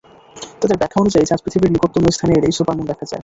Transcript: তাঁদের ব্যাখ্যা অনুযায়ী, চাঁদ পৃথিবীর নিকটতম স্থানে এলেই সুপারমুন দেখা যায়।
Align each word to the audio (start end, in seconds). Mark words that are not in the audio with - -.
তাঁদের 0.59 0.77
ব্যাখ্যা 0.77 1.01
অনুযায়ী, 1.01 1.25
চাঁদ 1.25 1.39
পৃথিবীর 1.43 1.73
নিকটতম 1.73 2.03
স্থানে 2.09 2.33
এলেই 2.33 2.55
সুপারমুন 2.57 2.85
দেখা 2.85 3.05
যায়। 3.05 3.19